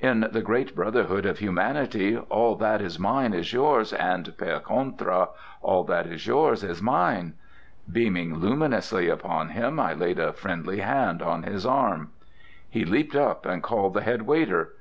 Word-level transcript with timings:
In 0.00 0.28
the 0.30 0.42
great 0.42 0.74
brotherhood 0.76 1.24
of 1.24 1.38
humanity, 1.38 2.18
all 2.28 2.54
that 2.56 2.82
is 2.82 2.98
mine 2.98 3.32
is 3.32 3.54
yours; 3.54 3.94
and 3.94 4.36
per 4.36 4.58
contra, 4.60 5.28
all 5.62 5.84
that 5.84 6.06
is 6.06 6.26
yours 6.26 6.62
is 6.62 6.82
mine." 6.82 7.32
Beaming 7.90 8.40
luminously 8.40 9.08
upon 9.08 9.48
him, 9.48 9.80
I 9.80 9.94
laid 9.94 10.18
a 10.18 10.34
friendly 10.34 10.80
hand 10.80 11.22
on 11.22 11.44
his 11.44 11.64
arm. 11.64 12.10
He 12.68 12.84
leaped 12.84 13.16
up 13.16 13.46
and 13.46 13.62
called 13.62 13.94
the 13.94 14.02
head 14.02 14.26
waiter. 14.26 14.74